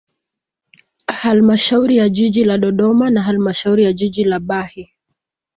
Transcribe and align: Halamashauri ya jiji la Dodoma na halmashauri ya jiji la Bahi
Halamashauri 1.07 1.97
ya 1.97 2.09
jiji 2.09 2.43
la 2.43 2.57
Dodoma 2.57 3.09
na 3.09 3.23
halmashauri 3.23 3.83
ya 3.83 3.93
jiji 3.93 4.23
la 4.23 4.39
Bahi 4.39 4.91